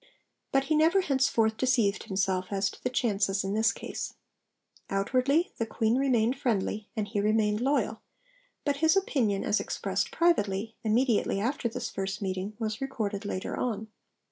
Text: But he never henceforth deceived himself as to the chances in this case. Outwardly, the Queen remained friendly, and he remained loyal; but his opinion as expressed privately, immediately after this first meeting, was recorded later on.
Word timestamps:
But 0.51 0.63
he 0.63 0.75
never 0.75 1.01
henceforth 1.01 1.57
deceived 1.57 2.05
himself 2.05 2.47
as 2.49 2.71
to 2.71 2.81
the 2.83 2.89
chances 2.89 3.43
in 3.43 3.53
this 3.53 3.71
case. 3.71 4.15
Outwardly, 4.89 5.51
the 5.59 5.65
Queen 5.67 5.95
remained 5.97 6.39
friendly, 6.39 6.89
and 6.95 7.07
he 7.07 7.21
remained 7.21 7.61
loyal; 7.61 8.01
but 8.65 8.77
his 8.77 8.97
opinion 8.97 9.43
as 9.43 9.59
expressed 9.59 10.09
privately, 10.09 10.75
immediately 10.83 11.39
after 11.39 11.69
this 11.69 11.91
first 11.91 12.19
meeting, 12.19 12.53
was 12.57 12.81
recorded 12.81 13.25
later 13.25 13.55
on. 13.55 13.89